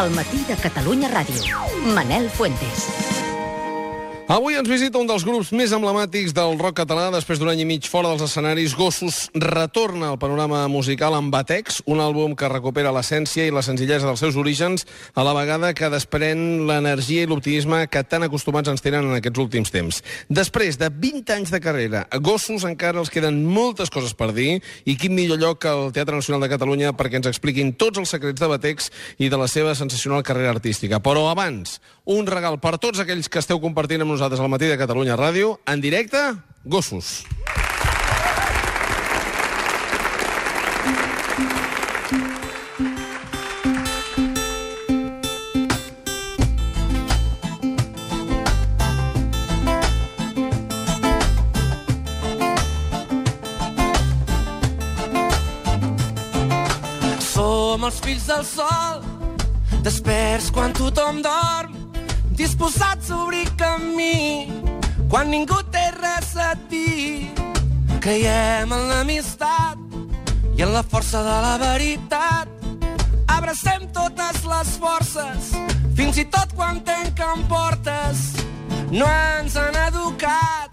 [0.00, 1.44] al matí de Catalunya Ràdio.
[1.94, 3.09] Manel Fuentes.
[4.30, 7.08] Avui ens visita un dels grups més emblemàtics del rock català.
[7.10, 11.80] Després d'un any i mig fora dels escenaris, Gossos retorna al panorama musical amb Batex,
[11.90, 14.86] un àlbum que recupera l'essència i la senzillesa dels seus orígens,
[15.18, 19.42] a la vegada que desprèn l'energia i l'optimisme que tan acostumats ens tenen en aquests
[19.42, 19.98] últims temps.
[20.30, 24.60] Després de 20 anys de carrera, a Gossos encara els queden moltes coses per dir
[24.86, 28.14] i quin millor lloc que el Teatre Nacional de Catalunya perquè ens expliquin tots els
[28.14, 31.02] secrets de Batex i de la seva sensacional carrera artística.
[31.02, 34.76] Però abans, un regal per tots aquells que esteu compartint amb nosaltres al matí de
[34.76, 36.18] Catalunya Ràdio, en directe,
[36.64, 37.24] Gossos.
[57.32, 59.00] Som els fills del sol,
[59.80, 61.79] desperts quan tothom dorm,
[62.40, 64.48] disposats a obrir camí
[65.12, 67.28] quan ningú té res a dir.
[68.00, 69.76] Creiem en l'amistat
[70.56, 72.48] i en la força de la veritat.
[73.28, 75.50] Abracem totes les forces,
[75.98, 78.24] fins i tot quan tanquen portes.
[78.90, 80.72] No ens han educat,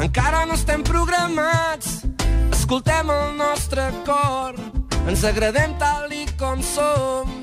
[0.00, 2.00] encara no estem programats.
[2.56, 4.56] Escoltem el nostre cor,
[5.06, 7.36] ens agradem tal i com som.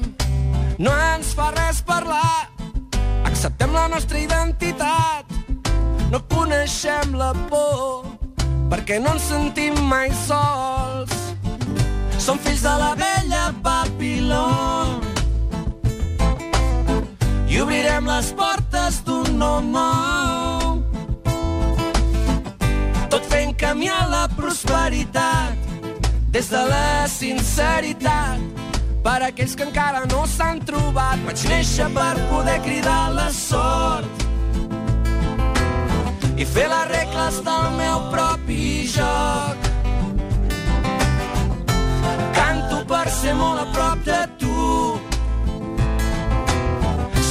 [0.78, 2.27] No ens fa res parlar,
[3.78, 5.25] la nostra identitat.
[6.11, 8.08] No coneixem la por,
[8.72, 11.14] perquè no ens sentim mai sols.
[12.17, 14.48] Som fills de la vella Babiló
[17.48, 20.81] i obrirem les portes d'un nou.
[23.14, 23.55] Tot fent
[23.94, 25.55] a la prosperitat
[26.33, 28.47] des de la sinceritat
[29.08, 31.22] per aquells que encara no s'han trobat.
[31.24, 34.26] Vaig néixer per poder cridar la sort
[36.36, 39.70] i fer les regles del meu propi joc.
[42.36, 44.67] Canto per ser molt a prop de tu.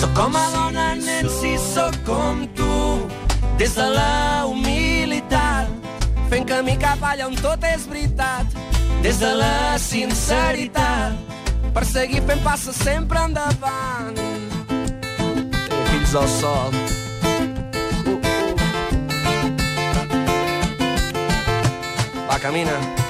[0.00, 2.72] Sóc com a dona, nen, si sóc com tu.
[3.60, 5.92] Des de la humilitat,
[6.32, 8.60] fent camí cap allà on tot és veritat.
[9.04, 11.25] Des de la sinceritat,
[11.76, 14.16] per seguir fent passes sempre endavant.
[14.16, 16.72] Eh, fills del sol.
[18.06, 18.20] Uh, uh.
[22.30, 23.05] Va, camina.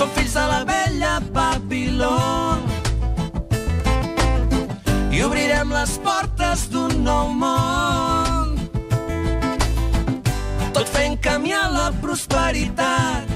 [0.00, 2.56] Som fills de la vella Babiló
[5.12, 8.54] i obrirem les portes d'un nou món.
[10.72, 13.28] Tot fent a la prosperitat.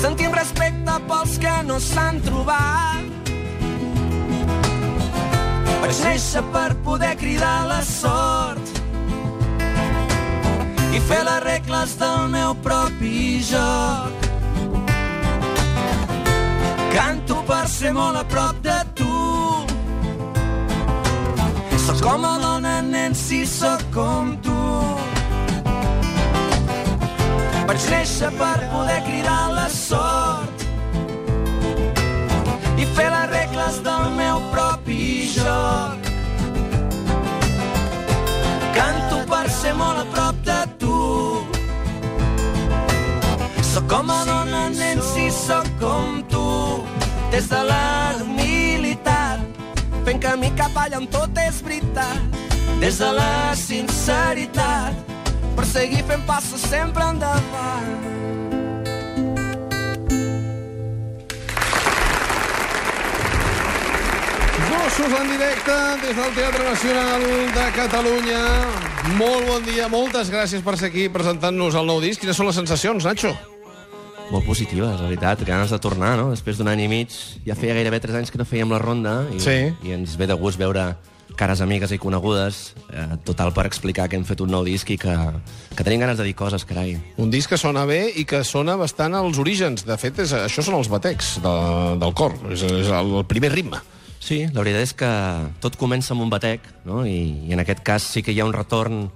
[0.00, 3.30] Sentim respecte pels que no s'han trobat.
[5.84, 8.77] Vaig néixer per poder cridar la sort
[10.94, 14.26] i fer les regles del meu propi joc.
[16.94, 19.14] Canto per ser molt a prop de tu.
[21.86, 24.56] Sóc com a dona, nen, si sóc com tu.
[27.68, 29.68] Vaig néixer per poder cridar la
[43.88, 46.84] com a dona, nen, si sóc com tu.
[47.32, 49.40] Des de la humilitat,
[50.04, 52.36] fent camí cap allà on tot és veritat.
[52.82, 55.16] Des de la sinceritat,
[55.56, 58.06] per seguir fent passos sempre endavant.
[64.68, 68.42] Gossos en directe des del Teatre Nacional de Catalunya.
[69.16, 72.20] Molt bon dia, moltes gràcies per ser aquí presentant-nos el nou disc.
[72.20, 73.32] Quines són les sensacions, Nacho?
[74.28, 76.26] Molt positives, la veritat, ganes de tornar, no?
[76.34, 77.14] Després d'un any i mig,
[77.46, 79.56] ja feia gairebé 3 anys que no fèiem la ronda i, Sí.
[79.88, 80.96] i ens ve de gust veure
[81.38, 84.98] cares amigues i conegudes, eh, total per explicar que hem fet un nou disc i
[84.98, 85.14] que,
[85.76, 86.98] que tenim ganes de dir coses, carai.
[87.16, 89.84] Un disc que sona bé i que sona bastant als orígens.
[89.86, 91.54] De fet, és, això són els batecs de,
[92.02, 92.34] del cor.
[92.50, 93.78] És, és el, el primer ritme.
[94.18, 95.10] Sí, la veritat és que
[95.62, 97.06] tot comença amb un batec, no?
[97.06, 99.06] I, i en aquest cas sí que hi ha un retorn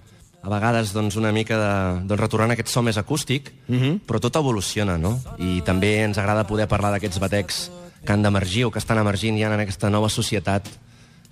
[0.43, 1.75] a vegades doncs, una mica de,
[2.07, 4.01] doncs, retornant a aquest so més acústic, uh -huh.
[4.07, 5.21] però tot evoluciona, no?
[5.39, 7.71] I també ens agrada poder parlar d'aquests batecs
[8.05, 10.67] que han d'emergir o que estan emergint ja en aquesta nova societat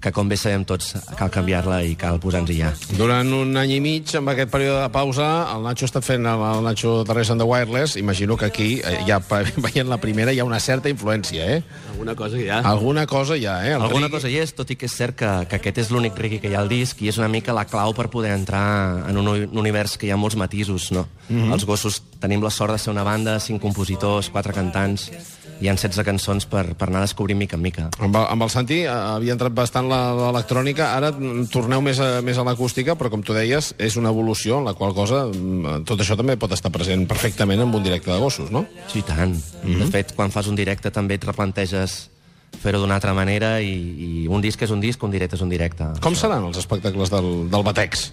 [0.00, 2.70] que, com bé sabem tots, cal canviar-la i cal posar-nos-hi ja.
[2.96, 6.40] Durant un any i mig, amb aquest període de pausa, el Nacho està fent el,
[6.56, 7.96] el Nacho Terrés and the Wireless.
[8.00, 9.18] Imagino que aquí, eh, ja
[9.66, 11.62] veient la primera, hi ha una certa influència, eh?
[11.92, 12.60] Alguna cosa hi ha.
[12.64, 13.74] Alguna cosa hi ha, eh?
[13.74, 15.90] El Alguna reggae- cosa hi és, tot i que és cert que, que aquest és
[15.92, 18.32] l'únic reggae que hi ha al disc i és una mica la clau per poder
[18.32, 21.06] entrar en un, un univers que hi ha molts matisos, no?
[21.28, 21.52] Mhm.
[21.52, 25.10] Els gossos tenim la sort de ser una banda, cinc compositors, quatre cantants,
[25.60, 27.88] hi han 16 cançons per, per anar descobrint mica en mica.
[27.98, 32.00] Amb el, amb el Santi eh, havia entrat bastant la- l'electrònica, ara mm, torneu més
[32.00, 35.26] a, més a l'acústica, però com tu deies, és una evolució en la qual cosa
[35.28, 38.64] mm, tot això també pot estar present perfectament en un directe de gossos, no?
[38.88, 39.34] Sí, tant.
[39.36, 39.78] Mm -hmm.
[39.84, 42.10] De fet, quan fas un directe també et replanteges
[42.58, 45.48] fer-ho d'una altra manera i, i un disc és un disc, un directe és un
[45.48, 45.84] directe.
[46.00, 48.12] Com seran els espectacles del, del Batex?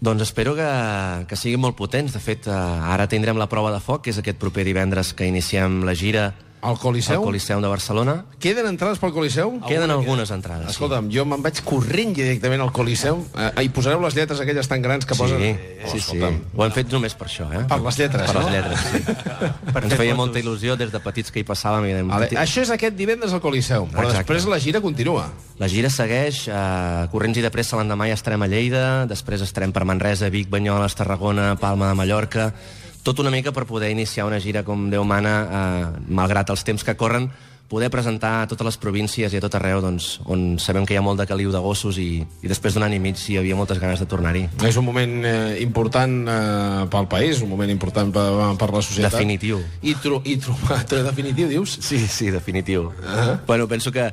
[0.00, 2.12] Doncs espero que, que siguin molt potents.
[2.12, 2.50] De fet, eh,
[2.94, 6.34] ara tindrem la prova de foc, que és aquest proper divendres que iniciem la gira
[6.62, 7.18] Al Coliseu?
[7.20, 8.24] al Coliseum de Barcelona.
[8.38, 9.60] Queden entrades pel Coliseu?
[9.66, 10.66] Queden algunes entrades.
[10.66, 10.72] sí.
[10.72, 13.22] Escolta'm, jo me'n vaig corrent directament al Coliseu.
[13.38, 15.38] Eh, hi posareu les lletres aquelles tan grans que posen...
[15.40, 16.18] Sí, Oh, sí, sí.
[16.20, 17.62] Ho hem fet només per això, eh?
[17.66, 18.42] Per les lletres, Per no?
[18.44, 18.98] les lletres, sí.
[19.80, 21.86] Ens feia molta il·lusió des de petits que hi passàvem.
[21.88, 24.18] I Vale, "Petit- això és aquest divendres al Coliseu, però Exacte.
[24.34, 25.30] després la gira continua.
[25.58, 29.72] La gira segueix, eh, corrents i de pressa l'endemà ja estarem a Lleida, després estarem
[29.72, 32.52] per Manresa, Vic, Banyoles, Tarragona, Palma de Mallorca,
[33.02, 36.84] tot una mica per poder iniciar una gira com Déu mana, eh, malgrat els temps
[36.84, 37.30] que corren,
[37.70, 40.98] poder presentar a totes les províncies i a tot arreu doncs, on sabem que hi
[40.98, 43.54] ha molt de caliu de gossos i, i després d'un any i mig hi havia
[43.54, 44.48] moltes ganes de tornar-hi.
[44.66, 48.26] És un moment eh, important eh, pel país, un moment important per,
[48.58, 49.14] per la societat.
[49.14, 49.62] Definitiu.
[49.86, 50.82] I, tro i trobar...
[51.10, 51.78] Definitiu, dius?
[51.78, 52.90] Sí, sí, definitiu.
[52.90, 53.38] Uh -huh.
[53.46, 54.10] Bueno, penso que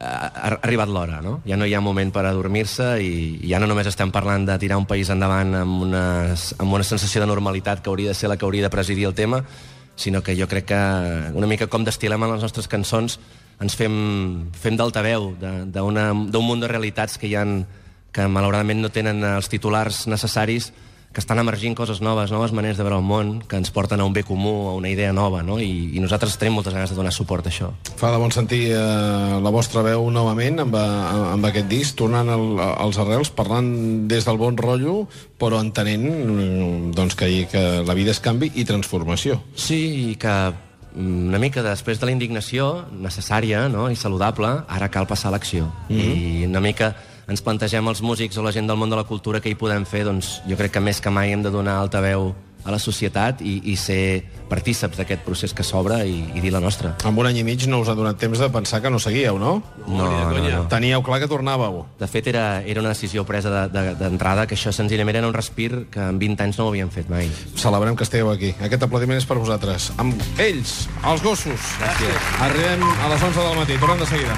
[0.00, 1.40] ha arribat l'hora, no?
[1.44, 3.10] Ja no hi ha moment per adormir-se i,
[3.44, 7.20] ja no només estem parlant de tirar un país endavant amb una, amb una sensació
[7.20, 9.42] de normalitat que hauria de ser la que hauria de presidir el tema,
[10.00, 10.80] sinó que jo crec que
[11.36, 13.18] una mica com destilem en les nostres cançons
[13.60, 13.94] ens fem,
[14.56, 17.66] fem d'altaveu d'un munt de realitats que hi han
[18.10, 20.72] que malauradament no tenen els titulars necessaris
[21.12, 24.06] que estan emergint coses noves, noves maneres de veure el món, que ens porten a
[24.06, 25.58] un bé comú, a una idea nova, no?
[25.58, 27.72] I, i nosaltres tenim moltes ganes de donar suport a això.
[27.98, 32.30] Fa de bon sentir eh, la vostra veu novament amb, eh, amb aquest disc, tornant
[32.30, 32.46] al,
[32.86, 33.72] als arrels, parlant
[34.10, 35.02] des del bon rotllo,
[35.40, 39.40] però entenent mm, doncs, que, que la vida és canvi i transformació.
[39.58, 40.36] Sí, i que
[40.94, 43.90] mm, una mica després de la indignació necessària no?
[43.90, 45.72] i saludable, ara cal passar a l'acció.
[45.88, 46.42] Mm -hmm.
[46.44, 46.94] I una mica
[47.30, 49.86] ens plantegem els músics o la gent del món de la cultura que hi podem
[49.86, 52.32] fer, doncs jo crec que més que mai hem de donar altaveu
[52.64, 56.60] a la societat i, i ser partíceps d'aquest procés que s'obre i, i dir la
[56.60, 56.92] nostra.
[57.08, 59.38] Amb un any i mig no us ha donat temps de pensar que no seguíeu,
[59.40, 59.54] no?
[59.86, 60.62] No, no, no.
[60.72, 61.84] Teníeu clar que tornàveu.
[62.00, 65.30] De fet, era, era una decisió presa d'entrada, de, de, d'entrada, que això senzillament era
[65.30, 67.30] un respir que en 20 anys no ho havíem fet mai.
[67.56, 68.52] Celebrem que estigueu aquí.
[68.60, 69.92] Aquest aplaudiment és per vosaltres.
[70.02, 71.72] Amb ells, els gossos.
[71.80, 72.34] Gràcies.
[72.50, 73.80] Arribem a les 11 del matí.
[73.80, 74.36] Tornem de seguida.